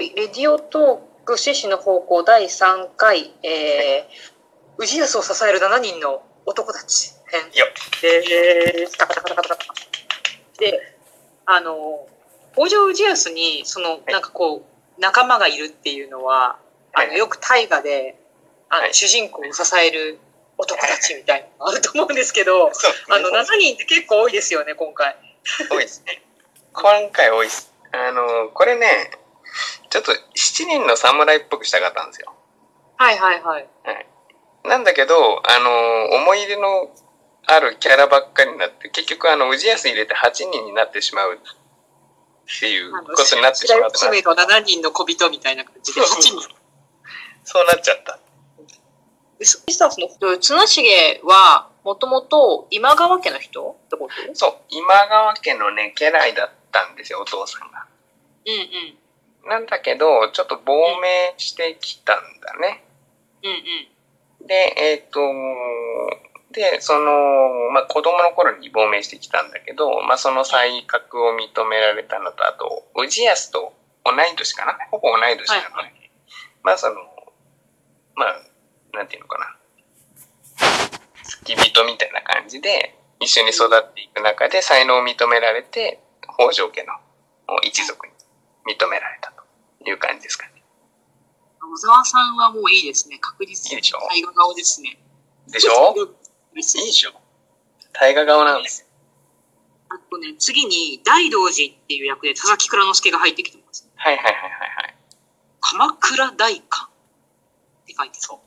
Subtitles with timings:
[0.00, 7.40] レディオトーク獅子の方向第3回、えー、氏康を支える7人の男たち編。
[7.54, 7.66] よ
[8.00, 8.88] で、
[10.58, 10.96] で、
[11.46, 12.06] あの、
[12.54, 16.58] 北条氏康に、その、なんかこう、仲間がいるっていうのは、
[16.94, 18.16] あの、よく大河で、
[18.68, 20.18] あの、はい主人公を支える
[20.58, 25.16] 男たちみたいなのがあると思うんですけど、あの、7人って結構多いですよね、今回。
[25.70, 26.22] 多いですね。
[26.72, 27.72] 今回多いです。
[27.92, 29.10] あの、これね、
[29.90, 30.16] ちょっと7
[30.66, 32.34] 人の侍っぽくしたかったんですよ。
[32.96, 33.68] はいはいはい。
[34.64, 35.14] なんだけど、
[35.48, 36.90] あの、思い入れの
[37.46, 41.38] あるキャラばっかりになって、結局あの、氏康入れて8人になってしまうっ
[42.60, 46.40] ていうことになってしまった白の7人の小人みたいな感じで、8人。
[47.44, 48.18] そうなっちゃった。
[49.40, 50.82] 実はその、綱重
[51.24, 54.34] は、もともと今川家の人ってこと？
[54.34, 57.86] そう、今川家のね、家来だったんですよ、お父さんが。
[58.44, 58.98] うんうん。
[59.48, 62.84] なんだけど、ちょっと亡命してきたんだね。
[63.42, 64.46] うんうん。
[64.46, 65.20] で、えっ、と、
[66.52, 73.72] で、その、まあ、子供の頃に亡命してきたんだけど、まあ、その才覚を認められたのと、あと、氏康と
[74.04, 74.78] 同い年かな？
[74.90, 75.74] ほぼ同い年なのね。
[75.74, 76.10] はい
[76.62, 76.94] まあ、その、
[78.14, 78.40] まあ、
[78.96, 79.56] なんていうのかな？
[81.22, 86.00] 付き人みたいな感じで、一緒に育っていく中で才能を認められて、
[86.38, 86.92] 北条家の
[87.62, 88.12] 一族に
[88.66, 89.37] 認められたと
[89.88, 90.62] いう感じですかね。
[91.60, 93.18] 小沢さんはもういいですね。
[93.20, 94.98] 確実に大河顔ですね。
[95.50, 95.94] でしょ？
[96.54, 97.12] いいでしょ
[97.92, 98.88] 大河顔なんですよ。
[99.90, 103.88] あとね、次に大道寺っていう役で佐々木蔵之介が入ってきてます。
[103.96, 104.48] はいはいはいはいは
[104.88, 104.94] い。
[105.60, 106.90] 鎌倉大官っ
[107.86, 108.38] て書いてそう。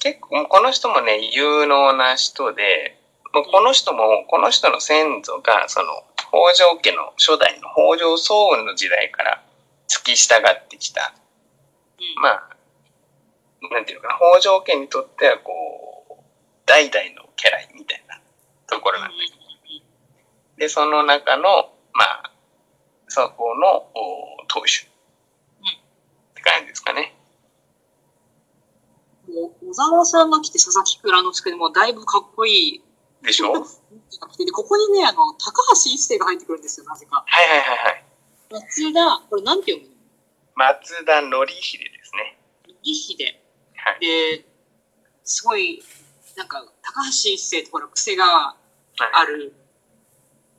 [0.00, 3.00] 結構、この人もね、有能な人で、
[3.32, 9.42] もうこの人も、この人の先祖が、その、北条家の初代の北条早雲の時代から
[9.88, 11.14] 付き従ってきた、
[11.98, 12.22] うん。
[12.22, 12.48] まあ、
[13.72, 16.24] なんていうのかな、北条家にとっては、こう、
[16.66, 18.20] 代々の家来みたいな
[18.66, 19.32] ところなんです。
[20.58, 22.32] で、その中の、まあ、
[23.08, 24.82] そこの、お当主。
[24.86, 27.14] って感じですかね。
[29.28, 32.82] もう、小沢さんが来て佐々木蔵之介でもうだいぶかっこいい。
[33.22, 33.52] でしょ？
[33.52, 33.58] は
[34.38, 37.24] いで、ここにね、あの、高橋一生が入ってくるんですよ、なぜか。
[37.26, 37.97] はいはいはい。
[38.50, 39.96] 松田、これなんて読むの？
[40.56, 42.38] 松田則秀ですね。
[42.82, 43.36] 義秀。
[43.76, 44.00] はい。
[44.00, 44.44] で、
[45.24, 45.82] すごい、
[46.36, 48.56] なんか、高橋一生ところ癖がは
[48.98, 49.54] いある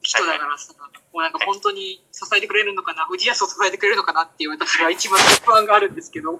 [0.01, 0.73] 人だからさ、
[1.11, 6.39] もうなんか本当に支えてくれるのかな、氏康を支えてくれるのかなっていう私は一番不安があるんですけど。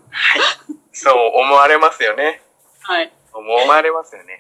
[0.92, 2.44] そう思われますよね。
[2.82, 3.12] はい。
[3.34, 4.38] 思われますよね。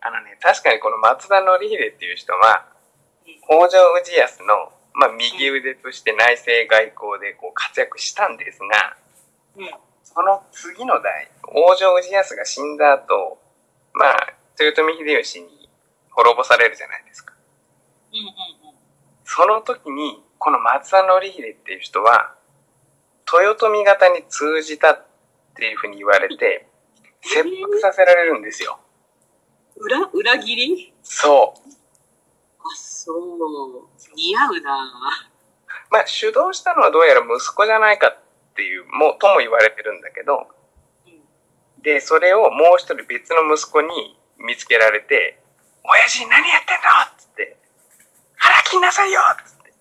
[0.00, 2.66] あのね、確かにこの松田則秀っていう人は、
[3.24, 8.96] 北条氏康の、まあ、右腕として内政外交でこう活躍したんですが、
[9.56, 9.70] うん。
[10.02, 13.38] その次の代、北条氏康が死んだ後、
[13.92, 15.68] まあ、豊臣秀吉に
[16.10, 17.32] 滅ぼされるじゃないですか。
[18.12, 18.28] うんうんう
[18.72, 18.74] ん。
[19.24, 22.34] その時に、この松田則秀っていう人は、
[23.32, 25.06] 豊臣方に通じたっ
[25.54, 26.66] ていうふうに言われて、
[27.20, 28.80] 切腹させられるんですよ。
[29.76, 30.92] 裏、裏切り？
[31.04, 31.77] そう。
[32.70, 33.16] あ、そう。
[34.14, 34.90] 似合うな。
[35.90, 38.18] まあ、主導したのはどうやら息子じゃないかっ
[38.54, 40.46] ていう、も、とも言われてるんだけど、
[41.06, 41.82] うん。
[41.82, 45.40] で、それをもう一人別の息子に見つけられて、
[45.82, 46.90] 親父何やってんの？
[47.06, 47.56] っつって、
[48.36, 49.20] 腹切んなさいよ！
[49.32, 49.72] っつって。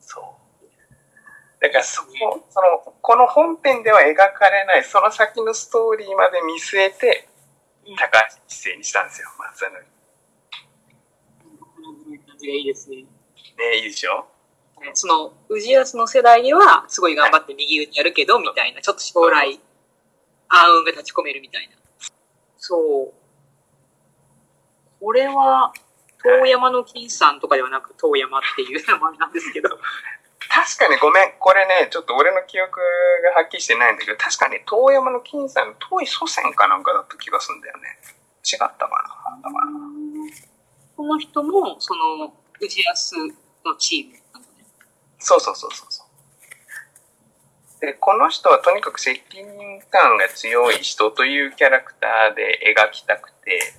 [0.00, 0.24] そう。
[1.60, 2.10] だからそこ、
[2.50, 7.33] その、この本編では描かれない、その先のストーリーまで見据えて、うん
[7.96, 9.80] 高橋一生にしたんですよ、松田の。
[9.80, 9.86] ね、
[12.26, 12.96] 感じがいいですね。
[12.96, 13.06] い
[13.78, 14.26] いでしょ？
[14.94, 19.58] その、氏康の世代には、すごい頑張って右腕やるけど、みたいな、ちょっと将来、
[20.48, 21.76] 暗雲が立ち込めるみたいな。
[22.58, 23.14] そう。
[25.00, 25.72] これは、
[26.22, 29.68] 遠山の金さんとかではなく、遠山っていう名前なんですけど。
[30.54, 32.78] 確かにごめん、これね、ちょっと俺の記憶
[33.34, 37.98] がはっきりしてないんだけど、確かに遠山の金さんの遠い祖先かなんかだった気がするんだよね。
[38.46, 39.30] 違ったかな？
[39.32, 39.72] なんだかな？
[40.96, 43.16] この人も、その、氏康
[43.66, 44.64] のチームなのね。
[45.18, 47.80] そうそうそうそうそう。
[47.80, 53.74] で、この人はとにかく責任感が強い人というキャラクターで描きたくて、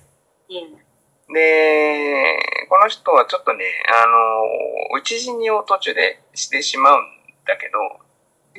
[0.50, 0.85] うん。
[1.28, 3.64] で、この人はちょっとね、
[4.04, 7.04] あの、討ち死にを途中でしてしまうん
[7.44, 7.78] だけど、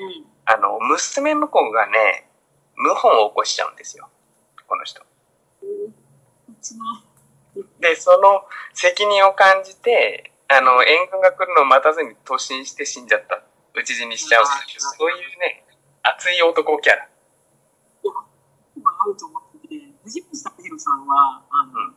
[0.03, 0.25] うん。
[0.45, 2.27] あの、娘婿がね、
[2.75, 4.09] 謀反を起こしちゃうんですよ。
[4.67, 5.01] この人。
[5.63, 5.95] うん。
[7.79, 8.43] で、その
[8.73, 13.43] 責任を感じて、あの、援軍が来るのを待たずに突進して死んじゃった。
[13.79, 15.63] 討ち死にしちゃうっていう、そういうね、
[16.03, 17.07] 熱い男キャラ。
[18.75, 21.96] 今合うと思ってて、藤本隆弘さんは、あの、うん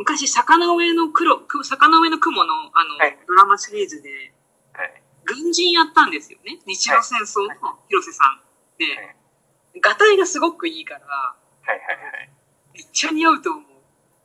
[0.00, 4.32] 昔、坂の上の黒、く坂の上の雲の、あの、はいドラマシリーズで、
[4.72, 5.02] はい。
[5.24, 6.58] 軍人やったんですよね。
[6.66, 8.40] 日露戦争の広瀬さん。
[8.78, 11.36] ではい、ガタイがすごくいいから、は
[11.66, 11.82] いはいは
[12.24, 12.30] い。
[12.74, 13.62] めっちゃ似合うと思う。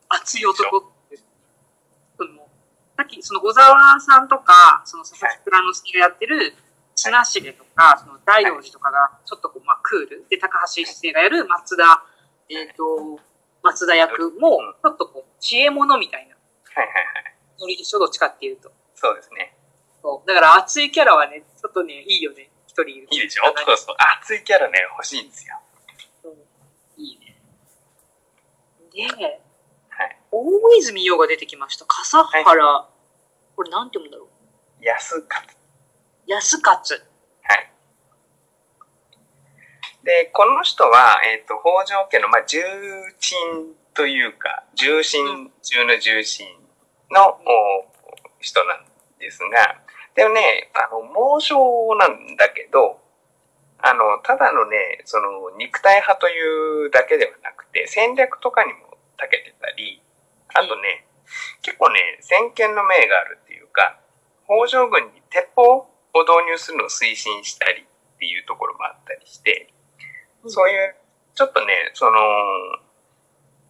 [0.07, 1.18] 熱い男って。
[2.18, 2.48] その、
[2.95, 6.56] さっき、その小沢さんとか、その佐々木蔵之介がやってる、
[6.95, 10.25] 綱重とか、その大王寺とかが、ちょっとこう、まあ、クール。
[10.30, 12.06] で、高橋一生がやる松田、
[12.50, 13.19] えっ、と、
[13.62, 17.35] 松田役もうん、ちょっとこう、知恵者みたいなはいはいはい。
[17.59, 18.71] ノリでしょ、どっちかっていうと。
[18.95, 19.55] そうですね。
[20.01, 20.27] そう。
[20.27, 22.49] だから熱いキャラはね、ちょっとね、いいよね。
[22.67, 23.07] 一人いる。
[23.11, 23.43] いいでしょ？
[23.65, 23.95] そうそう。
[24.19, 25.59] 熱いキャラね、欲しいんですよ。
[26.25, 26.31] うん
[26.97, 27.37] いいね。
[28.93, 29.03] で、
[29.89, 30.17] はい。
[30.31, 31.85] 大泉洋が出てきました。
[31.85, 32.89] 笠原、
[33.55, 34.25] これなんて読むんだろ
[34.81, 34.85] う？
[34.85, 35.47] 安勝。
[36.27, 37.01] 安勝。
[37.43, 37.71] はい。
[40.03, 42.59] で、この人は、えっ、と、北条家の、まあ、重
[43.19, 46.45] 鎮というか、重臣中の重臣
[47.12, 47.88] の、お
[48.39, 48.86] 人なん
[49.18, 49.80] ですが、
[50.13, 53.00] でもね、あの、猛将なんだけど、
[53.80, 60.01] あの、ただのね、その、肉体派というだけではなくて、戦略とかにも長けてたり、
[60.53, 61.07] あとね、
[61.62, 64.00] 結構ね、先見の明があるっていうか、
[64.45, 69.71] 北条軍に鉄砲を導入するのを推進したりっていうところもあったりして、
[70.48, 70.95] そういう、
[71.33, 72.19] ちょっとね、その、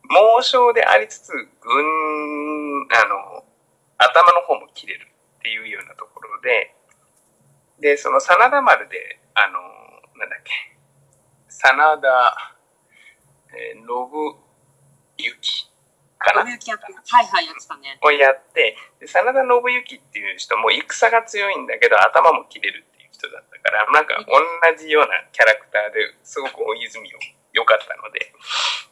[0.10, 3.46] 猛将でありつつ、軍、あの、
[3.98, 5.08] 頭の方も切れる
[5.40, 6.76] っていうようなところで、
[7.80, 9.62] で、その真田丸で、あの、
[10.18, 10.52] なんだっけ、
[11.50, 12.54] 真田、
[13.56, 13.88] えー信
[15.18, 15.32] 行
[16.20, 16.44] かな？
[16.44, 16.92] ごめん、キャップ。
[16.92, 17.98] はいはい、やってたね。
[18.02, 27.18] をやって、で真田信行っていう人も戦が強いんだけど頭も切れるっていう人だったから、なんか同じようなキャラクターですごく大泉洋
[27.54, 28.34] 良かったので、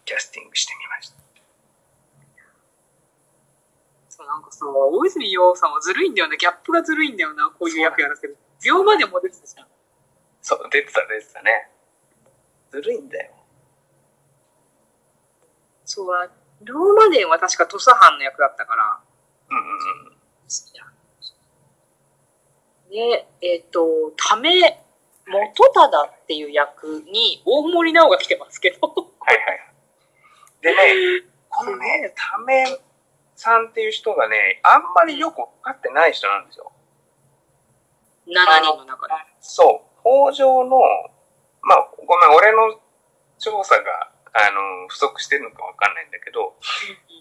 [0.05, 1.23] キャスティングしてみました。
[4.09, 6.37] そう、なんかさ、大泉洋さんはずるいんだよね。
[6.37, 8.37] ギャップがずるいんだよな、こういう役やらせる。
[8.63, 9.67] 秒までも出てたじゃん。
[10.41, 11.69] そう、出てた出てたね。
[12.71, 13.31] ずるいんだよ。
[15.85, 16.29] そうは、
[16.63, 18.99] ローマ伝は確か土佐藩の役だったから、
[19.49, 20.11] うんうんうん。
[20.11, 20.17] 好
[20.47, 20.93] きだ。
[22.89, 24.83] で、えっ、と、ため、
[25.27, 28.87] 元忠っていう役に大森直が来てますけど。
[28.87, 29.72] はいはい。
[30.63, 32.63] でね、このね、ため
[33.35, 36.71] さんっていう人がね、あんまりよくわかってない人なんですよ。
[38.25, 39.13] 7人の中で。
[39.41, 40.79] そう、北条の、
[41.61, 42.79] まあ、ごめん、俺の
[43.37, 46.55] 調査が、あの、不足してるのかわかんないんだけど、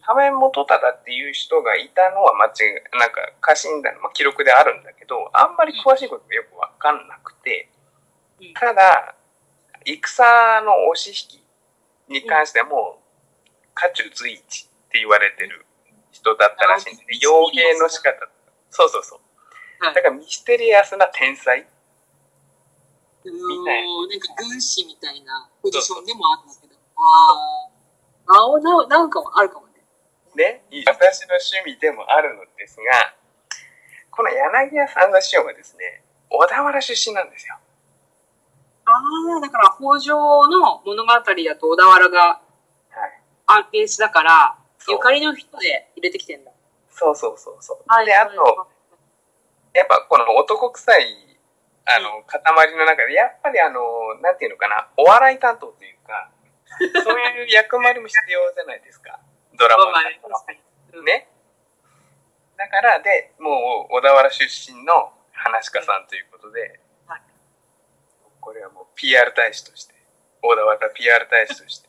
[0.06, 7.68] 亀元忠っていう人がいたのは間違い、なんか、家臣団の、まあ、記録であるんだけど、あんまり詳しいことがよくわかんなくて、
[8.40, 9.16] うんただ、
[9.84, 11.42] 戦の押し引き
[12.08, 13.01] に関してはも
[14.02, 15.64] 中随一って言われてる
[16.10, 18.28] 人だったらしいんで、あ傭兵の仕方。
[18.70, 19.18] そうそうそう。
[19.84, 21.66] はいだからミステリアスな天才。
[23.24, 26.74] なんか軍師みたいなポジションでもあるんだけど。
[26.96, 28.38] ああ。
[28.38, 29.82] あおな、なんかもあるかもね。
[30.34, 33.14] ね、私の趣味でもあるのですが、
[34.10, 37.56] この柳家三田師匠はですね、小田原出身なんですよ。
[38.84, 38.90] あ
[39.38, 42.51] あ、だから北条の物語だと小田原がはい。
[43.58, 46.52] あベースだから、そうゆかりの人で入れてきてんだ。
[46.90, 48.06] そうそうそうそう。
[48.06, 48.68] で、あと、
[49.74, 51.38] やっぱこの男臭い、
[51.84, 52.40] あの、塊
[52.76, 53.80] の中で、やっぱりあの、
[54.20, 56.30] なんていうのかな、お笑い担当というか、
[57.04, 59.20] そういう役割も必要じゃないですか。
[59.58, 61.28] ドラマの中ね。
[62.56, 67.22] だから、で、もう、小田原出身の話家さんということで、はい
[68.40, 69.94] これはもう PR 大使として、
[70.42, 71.88] 小田原 PR 大使として、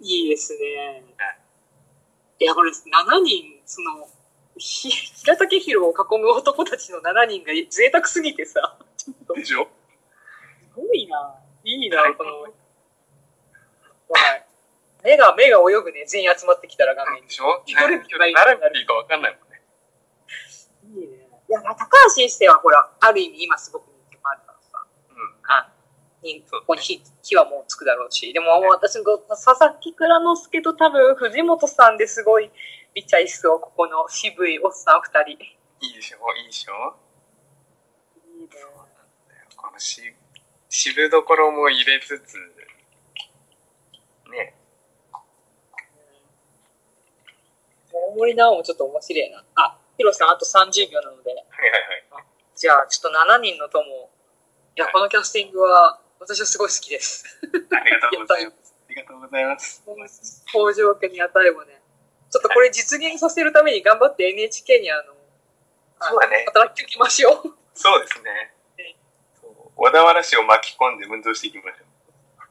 [0.00, 1.04] いいですね。
[2.38, 2.74] いや、これ、7
[3.24, 4.08] 人、その、
[4.58, 9.68] ひ平竹宏を囲む男たちの7人が贅沢すぎてさ、ちょっと、すでしょ？
[10.74, 11.34] ごいな。
[11.64, 12.52] いいな、この、はい。
[15.02, 17.34] 目が、目が泳ぐね、全員集まってきたら画面にで。
[17.34, 17.62] しょ？
[17.66, 19.62] 一人一人誰見ていいか分かんないもんね。
[20.94, 21.28] いいね。
[21.48, 24.86] いや、高橋一生はほら、ある意味今すごく人気もあるからさ。
[25.10, 25.34] うん。
[25.44, 25.72] あ、
[26.34, 28.32] にここに火火はもうつくだろうし。
[28.32, 32.50] でも、私の佐々木蔵之介と多分藤本さんですごい
[32.94, 35.30] 見ちゃいそう、ここの渋いおっさん二人。
[35.32, 36.18] いいいでしょ？
[36.36, 36.72] いいでしょ？
[38.38, 38.48] いね。
[39.56, 40.14] このし、
[40.68, 42.36] 汁どころも入れつつ、
[44.30, 44.54] ね。
[47.92, 49.44] 大森直もちょっと面白いな。
[49.54, 51.80] あ、ヒロさんあと30秒なので、はいはい
[52.10, 52.24] はい。
[52.54, 54.10] じゃあちょっと7人の友。
[54.76, 57.24] いや、はいこのキャスティングは私はすごい好きです。
[57.44, 58.74] ありがとうございます。
[58.88, 59.82] ありがとうございます。
[60.46, 61.82] 北条家に与えもね。
[62.30, 65.02] ちょっとこれ実現させるために頑張って NHK にあの、
[66.00, 67.54] あのそうだね働ききましょう。
[67.74, 68.56] そうですね
[69.76, 71.84] 小田原市を巻き込んで運動していきましょ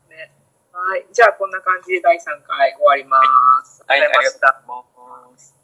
[0.08, 0.10] う。
[0.14, 0.32] ね。
[0.72, 1.08] はい。
[1.12, 3.20] じゃあこんな感じで第3回終わりま
[3.66, 3.84] す。
[3.88, 5.56] はい、ありがとうございます。